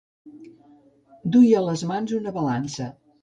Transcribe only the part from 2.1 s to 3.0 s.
una balança.